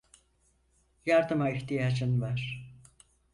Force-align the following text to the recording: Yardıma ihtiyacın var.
Yardıma 1.05 1.49
ihtiyacın 1.49 2.21
var. 2.21 2.67